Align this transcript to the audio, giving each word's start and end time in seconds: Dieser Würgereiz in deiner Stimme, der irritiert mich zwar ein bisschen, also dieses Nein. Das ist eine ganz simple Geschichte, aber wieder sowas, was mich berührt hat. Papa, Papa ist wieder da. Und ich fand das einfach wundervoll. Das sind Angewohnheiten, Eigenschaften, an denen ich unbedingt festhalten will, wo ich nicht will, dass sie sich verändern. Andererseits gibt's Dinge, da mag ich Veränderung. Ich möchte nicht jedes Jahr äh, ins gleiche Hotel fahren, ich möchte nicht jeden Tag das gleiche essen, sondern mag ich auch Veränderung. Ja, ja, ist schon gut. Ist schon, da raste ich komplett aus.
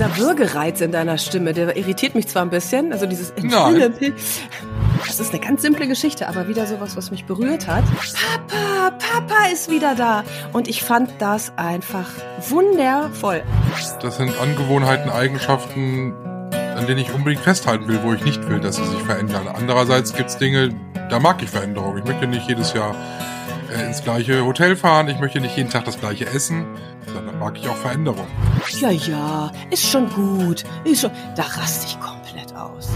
Dieser 0.00 0.16
Würgereiz 0.16 0.80
in 0.80 0.92
deiner 0.92 1.18
Stimme, 1.18 1.52
der 1.52 1.76
irritiert 1.76 2.14
mich 2.14 2.26
zwar 2.26 2.40
ein 2.40 2.48
bisschen, 2.48 2.90
also 2.90 3.04
dieses 3.04 3.34
Nein. 3.36 3.92
Das 5.06 5.20
ist 5.20 5.34
eine 5.34 5.44
ganz 5.44 5.60
simple 5.60 5.86
Geschichte, 5.86 6.26
aber 6.26 6.48
wieder 6.48 6.66
sowas, 6.66 6.96
was 6.96 7.10
mich 7.10 7.26
berührt 7.26 7.66
hat. 7.66 7.84
Papa, 8.48 8.92
Papa 8.92 9.50
ist 9.52 9.70
wieder 9.70 9.94
da. 9.94 10.24
Und 10.54 10.68
ich 10.68 10.82
fand 10.82 11.10
das 11.18 11.52
einfach 11.58 12.08
wundervoll. 12.48 13.42
Das 14.00 14.16
sind 14.16 14.32
Angewohnheiten, 14.40 15.10
Eigenschaften, 15.10 16.14
an 16.50 16.86
denen 16.86 17.00
ich 17.00 17.12
unbedingt 17.12 17.42
festhalten 17.42 17.86
will, 17.86 18.00
wo 18.02 18.14
ich 18.14 18.24
nicht 18.24 18.48
will, 18.48 18.58
dass 18.58 18.76
sie 18.76 18.86
sich 18.86 19.02
verändern. 19.02 19.48
Andererseits 19.48 20.14
gibt's 20.14 20.38
Dinge, 20.38 20.74
da 21.10 21.20
mag 21.20 21.42
ich 21.42 21.50
Veränderung. 21.50 21.98
Ich 21.98 22.04
möchte 22.04 22.26
nicht 22.26 22.48
jedes 22.48 22.72
Jahr 22.72 22.94
äh, 23.70 23.84
ins 23.86 24.02
gleiche 24.02 24.46
Hotel 24.46 24.76
fahren, 24.76 25.08
ich 25.08 25.20
möchte 25.20 25.40
nicht 25.40 25.58
jeden 25.58 25.68
Tag 25.68 25.84
das 25.84 26.00
gleiche 26.00 26.26
essen, 26.26 26.64
sondern 27.12 27.38
mag 27.38 27.58
ich 27.58 27.68
auch 27.68 27.76
Veränderung. 27.76 28.26
Ja, 28.80 28.90
ja, 28.90 29.52
ist 29.70 29.86
schon 29.86 30.08
gut. 30.10 30.64
Ist 30.84 31.02
schon, 31.02 31.10
da 31.36 31.42
raste 31.42 31.86
ich 31.86 32.00
komplett 32.00 32.54
aus. 32.54 32.90